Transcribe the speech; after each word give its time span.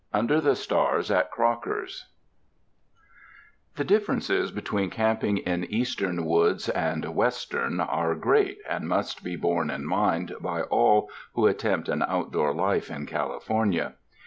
Under 0.11 0.41
the 0.41 0.55
Stars 0.55 1.11
at 1.11 1.29
Crocker's 1.29 2.07
THE 3.75 3.83
differences 3.83 4.49
between 4.49 4.89
camping 4.89 5.37
in 5.37 5.63
Eastern 5.65 6.25
woods 6.25 6.69
and 6.69 7.05
Western 7.15 7.79
are 7.79 8.15
great 8.15 8.57
and 8.67 8.87
must 8.89 9.23
be 9.23 9.35
borne 9.35 9.69
in 9.69 9.85
mind 9.85 10.33
by 10.39 10.63
all 10.63 11.11
who 11.35 11.45
attempt 11.45 11.87
an 11.87 12.01
outdoor 12.07 12.51
life 12.51 12.89
in 12.89 13.05
California. 13.05 13.93